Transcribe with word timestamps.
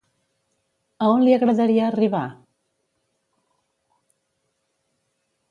A 1.03 1.09
on 1.17 1.25
li 1.27 1.35
agradaria 1.35 1.83
arribar? 1.89 2.23